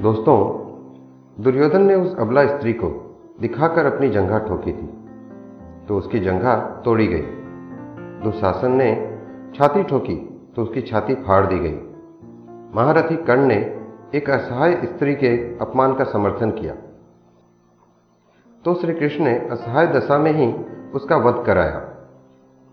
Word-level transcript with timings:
दोस्तों, 0.00 0.36
दुर्योधन 1.44 1.82
ने 1.82 1.94
उस 1.94 2.14
अबला 2.18 2.44
स्त्री 2.46 2.72
को 2.72 2.88
दिखाकर 3.40 3.86
अपनी 3.86 4.08
जंघा 4.08 4.38
ठोकी 4.38 4.72
थी 4.72 4.86
तो 5.88 5.96
उसकी 5.96 6.20
जंघा 6.20 6.54
तोड़ी 6.84 7.06
गई। 7.06 7.22
दुशासन 8.22 8.72
ने 8.72 8.88
छाती 9.54 9.82
ठोकी 9.82 10.14
तो 10.56 10.62
उसकी 10.62 10.82
छाती 10.82 11.14
फाड़ 11.14 11.44
दी 11.46 11.58
गई। 11.58 11.74
महारथी 12.74 13.16
कर्ण 13.16 13.46
ने 13.46 13.56
एक 14.14 14.30
असहाय 14.30 14.74
स्त्री 14.84 15.14
के 15.14 15.34
अपमान 15.58 15.94
का 15.94 16.04
समर्थन 16.04 16.50
किया। 16.50 16.74
तो 18.64 18.74
श्री 18.74 18.94
कृष्ण 18.94 19.24
ने 19.24 19.36
असहाय 19.48 19.86
दशा 19.86 20.18
में 20.18 20.32
ही 20.32 20.52
उसका 20.94 21.16
वध 21.16 21.44
कराया। 21.46 21.78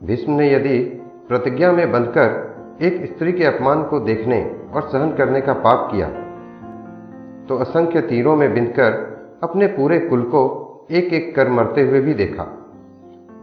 भीष्म 0.01 0.31
ने 0.31 0.51
यदि 0.53 0.79
प्रतिज्ञा 1.27 1.71
में 1.71 1.91
बंधकर 1.91 2.77
एक 2.81 3.05
स्त्री 3.13 3.31
के 3.31 3.45
अपमान 3.45 3.83
को 3.83 3.99
देखने 3.99 4.41
और 4.73 4.89
सहन 4.89 5.15
करने 5.15 5.41
का 5.41 5.53
पाप 5.53 5.87
किया 5.91 6.07
तो 7.49 7.57
असंख्य 7.57 8.01
तीरों 8.01 8.35
में 8.35 8.53
बिंधकर 8.53 8.91
अपने 9.43 9.67
पूरे 9.67 9.99
कुल 9.99 10.21
को 10.21 10.65
एक 10.91 11.13
एक 11.13 11.35
कर 11.35 11.49
मरते 11.49 11.81
हुए 11.81 12.01
भी 12.01 12.13
देखा। 12.13 12.43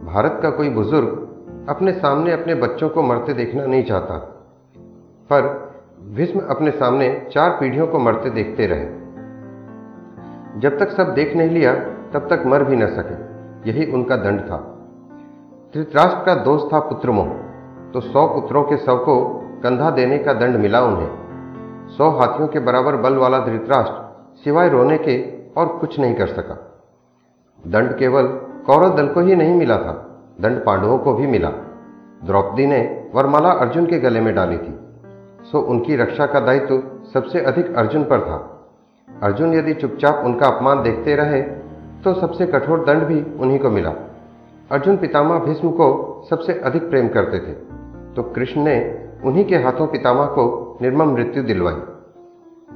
भारत 0.03 0.39
का 0.41 0.49
कोई 0.49 0.69
बुज़ुर्ग 0.69 1.27
अपने 1.69 1.91
सामने 1.91 2.31
अपने 2.31 2.55
बच्चों 2.55 2.89
को 2.89 3.01
मरते 3.01 3.33
देखना 3.33 3.65
नहीं 3.65 3.83
चाहता। 3.83 4.15
पर 5.29 5.71
भीष्म 6.09 6.39
अपने 6.39 6.71
सामने 6.71 7.27
चार 7.31 7.49
पीढ़ियों 7.49 7.87
को 7.87 7.99
मरते 7.99 8.29
देखते 8.29 8.67
रहे। 8.67 8.85
जब 10.59 10.79
तक 10.79 10.89
सब 10.89 11.13
देख 11.13 11.35
नहीं 11.35 11.49
लिया, 11.49 11.75
तब 12.13 12.27
तक 12.29 12.43
मर 12.45 12.63
भी 12.63 12.75
न 12.75 12.87
सके। 12.87 13.15
यही 13.69 13.91
उनका 13.91 14.15
दंड 14.15 14.41
था। 14.41 14.57
धृतराष्ट्र 15.73 16.25
का 16.25 16.35
दोष 16.35 16.73
था 16.73 16.79
पुत्रमोह। 16.79 17.27
तो 17.91 17.99
सौ 17.99 18.27
पुत्रों 18.27 18.63
के 18.63 18.77
सबको 18.77 19.25
कंधा 19.63 19.89
देने 19.91 20.17
का 20.17 20.33
दंड 20.33 20.55
मिला 20.55 20.81
उन्हें। 20.81 21.26
सौ 21.87 22.09
हाथियों 22.11 22.47
के 22.47 22.59
बराबर 22.59 22.95
बल 22.95 23.15
वाला 23.15 23.39
धृतराष्ट्र 23.39 24.41
सिवाय 24.43 24.69
रोने 24.69 24.97
के 24.97 25.15
और 25.51 25.67
कुछ 25.77 25.99
नहीं 25.99 26.15
कर 26.15 26.27
सका। 26.29 26.55
दंड 27.59 27.97
केवल 27.97 28.27
कौरव 28.65 28.95
दल 28.95 29.07
को 29.07 29.21
ही 29.21 29.35
नहीं 29.35 29.53
मिला 29.55 29.77
था, 29.77 29.93
दंड 30.41 30.63
पांडवों 30.65 30.97
को 30.97 31.13
भी 31.13 31.27
मिला। 31.27 31.49
द्रौपदी 32.23 32.65
ने 32.65 32.79
वरमाला 33.15 33.49
अर्जुन 33.51 33.85
के 33.85 33.99
गले 33.99 34.21
में 34.21 34.33
डाली 34.35 34.57
थी, 34.57 34.73
सो 35.43 35.59
उनकी 35.61 35.95
रक्षा 35.95 36.25
का 36.25 36.39
दायित्व 36.39 36.83
सबसे 37.13 37.41
अधिक 37.41 37.75
अर्जुन 37.75 38.03
पर 38.03 38.21
था। 38.21 38.37
अर्जुन 39.07 39.53
यदि 39.53 39.73
चुपचाप 39.73 40.21
उनका 40.25 40.47
अपमान 40.47 40.83
देखते 40.83 41.15
रहे 41.15 41.41
तो 42.03 42.13
सबसे 42.13 42.45
कठोर 42.45 42.83
दंड 42.85 43.03
भी 43.03 43.21
उन्हीं 43.39 43.59
को 43.59 43.69
मिला। 43.69 43.93
अर्जुन 44.71 44.97
पितामह 44.97 45.39
भीष्म 45.39 45.71
को 45.71 45.87
सबसे 46.29 46.59
अधिक 46.61 46.89
प्रेम 46.89 47.07
करते 47.07 47.39
थे 47.39 47.53
तो 48.15 48.23
कृष्ण 48.35 48.61
ने 48.61 48.77
उन्हीं 49.25 49.45
के 49.45 49.57
हाथों 49.57 49.87
पितामह 49.87 50.25
को 50.29 50.45
निर्मम 50.81 51.13
मृत्यु 51.13 51.43
दिलवाई। 51.43 51.73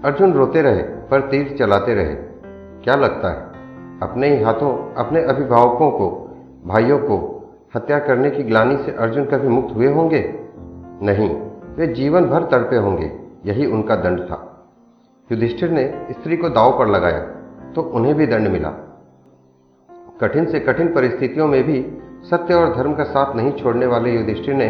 अर्जुन 0.06 0.34
रोते 0.34 0.62
रहे, 0.62 0.82
पर 0.82 1.22
तीर 1.22 1.56
चलाते 1.60 1.94
रहे। 1.94 2.16
क्या 2.84 2.96
लगता 2.96 3.30
है, 3.30 3.42
अपने 4.02 4.28
ही 4.28 4.44
हाथों, 4.44 4.94
अपने 4.96 5.24
अभिभावकों 5.24 5.92
को, 5.92 6.08
भाइयों 6.66 7.00
को 7.00 7.18
हत्या 7.76 8.00
करने 8.00 8.30
की 8.30 8.44
ग्लानी 8.44 8.78
से 8.78 8.92
अर्जुन 8.92 9.26
कभी 9.26 9.48
मुक्त 9.48 9.76
हुए 9.76 9.88
होंगे? 9.88 10.40
नहीं, 11.02 11.30
वे 11.76 11.88
जीवन 11.88 12.26
भर 12.26 12.44
तड़पे 12.44 12.78
होंगे, 12.78 13.12
यही 13.46 13.66
उनका 13.66 13.96
दंड 13.96 14.20
था। 14.20 14.70
युधिष्ठिर 15.32 15.70
ने 15.70 16.08
स्त्री 16.12 16.38
को 16.38 16.50
दाव 16.50 16.80
पर 16.80 16.88
लगाया 16.88 17.20
तो 17.74 17.82
उन्हें 17.82 18.16
भी 18.16 18.28
दंड 18.28 18.48
मिला। 18.48 18.70
कठिन 20.22 20.46
से 20.46 20.60
कठिन 20.60 20.94
परिस्थितियों 20.94 21.48
में 21.48 21.64
भी 21.64 21.98
सत्य 22.24 22.54
और 22.54 22.76
धर्म 22.76 22.94
का 22.94 23.04
साथ 23.04 23.36
नहीं 23.36 23.52
छोड़ने 23.52 23.86
वाले 23.86 24.12
युधिष्ठिर 24.12 24.56
ने 24.56 24.68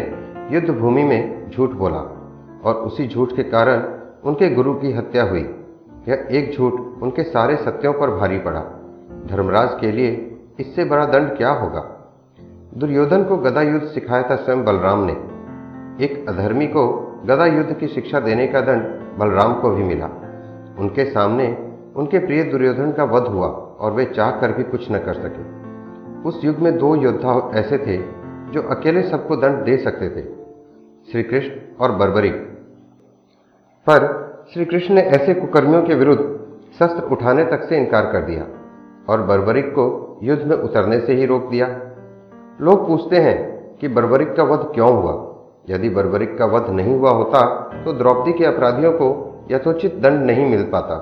युद्ध 0.54 0.70
भूमि 0.70 1.02
में 1.02 1.50
झूठ 1.50 1.70
बोला। 1.70 2.21
और 2.64 2.74
उसी 2.74 3.08
झूठ 3.08 3.32
के 3.32 3.42
कारण 3.42 3.82
उनके 4.24 4.50
गुरु 4.50 4.74
की 4.74 4.92
हत्या 4.92 5.24
हुई। 5.24 5.54
यह 6.08 6.28
एक 6.30 6.52
झूठ 6.52 6.72
उनके 7.02 7.22
सारे 7.22 7.56
सत्यों 7.56 7.92
पर 7.92 8.10
भारी 8.10 8.38
पड़ा। 8.38 8.60
धर्मराज 9.26 9.70
के 9.80 9.92
लिए 9.92 10.38
इससे 10.60 10.84
बड़ा 10.84 11.04
दंड 11.04 11.36
क्या 11.36 11.50
होगा? 11.50 11.98
दुर्योधन 12.74 13.24
को 13.24 13.36
गदा 13.36 13.62
युद्ध 13.62 13.86
सिखाया 13.86 14.22
था 14.22 14.36
स्वयं 14.36 14.64
बलराम 14.64 15.04
ने। 15.04 15.12
एक 16.04 16.28
अधर्मी 16.28 16.66
को 16.66 16.88
गदा 17.26 17.46
युद्ध 17.46 17.72
की 17.72 17.88
शिक्षा 17.88 18.20
देने 18.20 18.46
का 18.46 18.60
दंड 18.60 18.82
बलराम 19.18 19.54
को 19.54 19.70
भी 19.70 19.84
मिला। 19.84 20.06
उनके 20.78 21.04
सामने 21.04 21.72
उनके 21.96 22.18
प्रिय 22.18 22.44
दुर्योधन 22.44 22.92
का 22.92 23.04
वध 23.04 23.22
हुआ 23.22 23.46
और 23.80 23.92
वे 23.92 24.04
चाह 24.04 24.30
कर 24.30 24.52
भी 24.52 24.62
कुछ 24.62 24.92
न 24.92 24.98
कर 24.98 25.14
सके। 25.14 25.62
उस 26.28 26.44
युग 26.44 26.56
में 26.56 26.78
दो 26.78 26.96
योद्धा 26.96 27.50
ऐसे 27.54 27.78
थे 27.78 27.96
जो 28.50 28.62
अकेले 28.62 29.02
सबको 29.02 29.36
दंड 29.36 29.64
दे 29.64 29.76
सकते 29.76 30.08
थे। 30.08 30.22
श्री 31.12 31.22
कृष्ण 31.22 31.50
और 31.80 31.92
बर्बरिक 31.92 32.51
पर 33.86 34.04
श्री 34.52 34.64
कृष्ण 34.64 34.94
ने 34.94 35.00
ऐसे 35.00 35.34
कुकर्मियों 35.34 35.82
के 35.82 35.94
विरुद्ध 35.94 36.22
शस्त्र 36.78 37.02
उठाने 37.12 37.44
तक 37.44 37.62
से 37.68 37.76
इनकार 37.76 38.04
कर 38.12 38.20
दिया 38.20 38.46
और 39.08 39.22
बर्बरिक 39.22 39.66
को 39.68 40.18
युद्ध 40.22 40.42
में 40.42 40.56
उतरने 40.56 41.00
से 41.00 41.14
ही 41.14 41.26
रोक 41.26 41.48
दिया। 41.50 41.66
लोग 42.60 42.86
पूछते 42.88 43.16
हैं 43.16 43.36
कि 43.80 43.88
बर्बरिक 43.88 44.34
का 44.36 44.42
वध 44.42 44.66
क्यों 44.74 44.92
हुआ? 44.92 45.14
यदि 45.70 45.88
बर्बरिक 45.88 46.38
का 46.38 46.46
वध 46.46 46.70
नहीं 46.70 46.94
हुआ 46.96 47.10
होता 47.10 47.42
तो 47.84 47.92
द्रौपदी 47.92 48.32
के 48.32 48.44
अपराधियों 48.44 48.92
को 48.92 49.10
यथोचित 49.50 49.94
दंड 49.96 50.24
नहीं 50.26 50.46
मिल 50.50 50.62
पाता। 50.62 50.96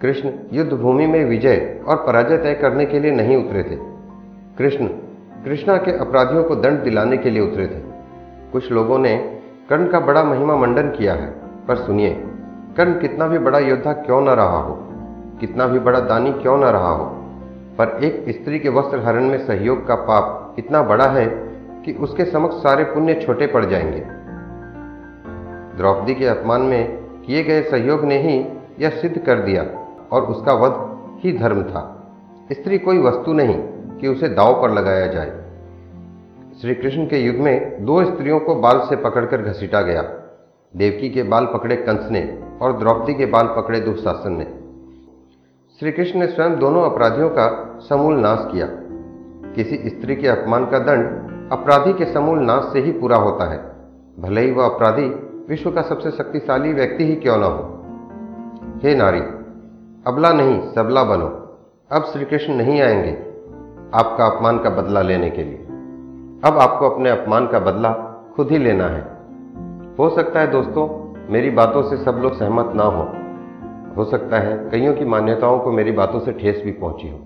कृष्ण 0.00 0.32
युद्ध 0.52 0.72
भूमि 0.72 1.06
में 1.06 1.24
विजय 1.24 1.80
और 1.88 1.96
पराजय 1.96 2.38
तय 2.38 2.54
करने 2.54 2.86
के 2.86 3.00
लिए 3.00 3.10
नहीं 3.10 3.44
उतरे 3.44 3.62
थे। 3.62 3.76
कृष्ण 4.58 4.86
कृष्णा 5.44 5.76
के 5.76 5.98
अपराधियों 5.98 6.44
को 6.44 6.56
दंड 6.56 6.82
दिलाने 6.84 7.16
के 7.16 7.30
लिए 7.30 7.42
उतरे 7.42 7.66
थे। 7.66 7.80
कुछ 8.52 8.72
लोगों 8.72 8.98
ने 8.98 9.16
कर्ण 9.70 9.88
का 9.88 10.00
बड़ा 10.00 10.24
महिमा 10.24 10.56
मंडन 10.56 10.90
किया 10.90 11.14
है। 11.14 11.45
पर 11.68 11.76
सुनिए, 11.76 12.24
कर्ण 12.76 13.00
कितना 13.00 13.26
भी 13.26 13.38
बड़ा 13.38 13.58
योद्धा 13.58 13.92
क्यों 13.92 14.20
न 14.20 14.28
रहा 14.28 14.58
हो, 14.58 14.78
कितना 15.40 15.66
भी 15.66 15.78
बड़ा 15.78 16.00
दानी 16.00 16.32
क्यों 16.32 16.58
न 16.58 16.64
रहा 16.64 16.90
हो, 16.90 17.04
पर 17.78 18.04
एक 18.04 18.24
स्त्री 18.28 18.58
के 18.58 18.68
वस्त्र 18.68 18.98
हरण 18.98 19.24
में 19.24 19.46
सहयोग 19.46 19.86
का 19.86 19.94
पाप 19.94 20.56
इतना 20.58 20.82
बड़ा 20.82 21.04
है 21.04 21.26
कि 21.84 21.92
उसके 21.92 22.24
समक्ष 22.24 22.54
सारे 22.54 22.84
पुण्य 22.84 23.14
छोटे 23.14 23.46
पड़ 23.46 23.64
जाएँगे। 23.64 24.06
द्रौपदी 25.76 26.14
के 26.14 26.26
अपमान 26.26 26.60
में 26.60 26.98
किए 27.26 27.42
गए 27.42 27.62
सहयोग 27.62 28.04
ने 28.04 28.18
ही 28.18 28.46
यह 28.80 28.90
सिद्ध 28.90 29.18
कर 29.18 29.40
दिया 29.40 29.66
और 30.12 30.22
उसका 30.22 30.52
वध 30.52 30.98
ही 31.24 31.38
धर्म 31.38 31.62
था। 31.62 32.12
स्त्री 32.52 32.78
कोई 32.78 32.98
वस्तु 32.98 33.32
नहीं 33.32 33.56
कि 34.00 34.08
उसे 34.08 34.28
दाव 34.28 34.62
पर 34.62 34.70
लगाया 34.70 35.06
जाए। 35.06 35.44
श्री 36.60 36.74
कृष्ण 36.74 37.06
के 37.06 37.18
युग 37.18 37.36
में 37.36 37.84
दो 37.84 38.04
स्त्रियों 38.04 38.40
को 38.40 38.54
बाल 38.54 38.80
से 38.80 38.96
पकड़कर 38.96 39.42
घसीटा 39.42 39.82
गया। 39.82 40.02
देवकी 40.76 41.10
के 41.10 41.22
बाल 41.22 41.46
पकड़े 41.46 41.76
कंस 41.76 42.10
ने 42.10 42.42
और 42.62 42.78
द्रौपदी 42.78 43.14
के 43.14 43.26
बाल 43.26 43.46
पकड़े 43.46 43.80
दुशासन 43.80 44.32
ने। 44.32 44.44
श्री 45.80 45.92
कृष्ण 45.92 46.18
ने 46.18 46.26
स्वयं 46.26 46.58
दोनों 46.58 46.90
अपराधियों 46.90 47.30
का 47.30 47.78
समूल 47.88 48.14
नाश 48.14 48.48
किया। 48.52 48.66
किसी 49.52 49.88
स्त्री 49.88 50.16
के 50.16 50.28
अपमान 50.28 50.66
का 50.66 50.78
दंड 50.78 51.06
अपराधी 51.52 51.92
के 51.92 52.12
समूल 52.12 52.38
नाश 52.38 52.72
से 52.72 52.80
ही 52.80 52.92
पूरा 52.92 53.16
होता 53.16 53.52
है। 53.52 53.76
भले 54.20 54.40
ही 54.40 54.52
वह 54.52 54.64
अपराधी 54.64 55.06
विश्व 55.48 55.70
का 55.70 55.82
सबसे 55.82 56.10
शक्तिशाली 56.10 56.72
व्यक्ति 56.72 57.04
ही 57.04 57.16
क्यों 57.16 57.36
न 57.36 57.42
हो। 57.42 57.82
हे 58.82 58.94
नारी, 58.94 59.20
अबला 60.06 60.32
नहीं, 60.32 60.72
सबला 60.72 61.04
बनो। 61.04 61.58
अब 61.92 62.04
श्री 62.04 62.24
कृष्ण 62.24 62.54
नहीं 62.54 62.80
आएँगे 62.80 63.10
आपका 63.94 64.26
अपमान 64.26 64.58
का 64.58 64.70
बदला 64.70 65.02
लेने 65.02 65.30
के 65.30 65.44
लिए। 65.44 65.58
अब 66.44 66.58
आपको 66.60 66.90
अपने 66.90 67.10
अपमान 67.10 67.46
का 67.46 67.58
बदला 67.58 67.92
खुद 68.36 68.50
ही 68.50 68.58
लेना 68.58 68.86
है। 68.86 69.15
हो 69.98 70.08
सकता 70.10 70.40
है 70.40 70.50
दोस्तों, 70.50 71.14
मेरी 71.32 71.50
बातों 71.50 71.82
से 71.82 71.96
सब 71.96 72.12
लोग 72.12 72.38
सहमत 72.38 72.72
ना 72.74 72.82
हो। 72.82 73.12
हो 73.96 74.04
सकता 74.04 74.38
है 74.38 74.70
कईयों 74.70 74.94
की 74.94 75.04
मान्यताओं 75.04 75.58
को 75.58 75.72
मेरी 75.72 75.92
बातों 75.92 76.20
से 76.20 76.32
ठेस 76.32 76.62
भी 76.64 76.72
पहुँची 76.72 77.10
हो। 77.10 77.18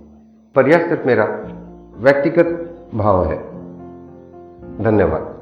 पर 0.54 0.69
यह 0.69 0.88
सिर्फ़ 0.88 1.06
मेरा 1.06 1.25
व्यक्तिगत 1.97 2.76
भाव 2.94 3.25
है। 3.25 3.38
धन्यवाद। 4.84 5.39